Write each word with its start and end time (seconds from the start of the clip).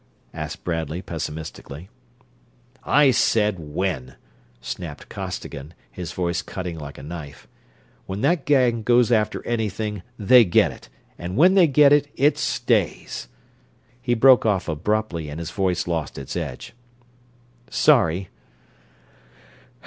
asked 0.33 0.63
Bradley, 0.63 1.03
pessimistically. 1.03 1.87
"I 2.83 3.11
said 3.11 3.59
when!" 3.59 4.15
snapped 4.59 5.09
Costigan, 5.09 5.75
his 5.91 6.11
voice 6.11 6.41
cutting 6.41 6.79
like 6.79 6.97
a 6.97 7.03
knife. 7.03 7.47
"When 8.07 8.21
that 8.21 8.45
gang 8.47 8.81
goes 8.81 9.11
after 9.11 9.45
anything 9.45 10.01
they 10.17 10.43
get 10.43 10.71
it, 10.71 10.89
and 11.19 11.37
when 11.37 11.53
they 11.53 11.67
get 11.67 11.93
it 11.93 12.07
it 12.15 12.39
stays...." 12.39 13.27
He 14.01 14.15
broke 14.15 14.43
off 14.43 14.67
abruptly 14.67 15.29
and 15.29 15.39
his 15.39 15.51
voice 15.51 15.85
lost 15.85 16.17
its 16.17 16.35
edge. 16.35 16.73
"Sorry. 17.69 18.29